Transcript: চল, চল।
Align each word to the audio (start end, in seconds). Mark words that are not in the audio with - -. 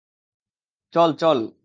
চল, 0.93 1.13
চল। 1.13 1.51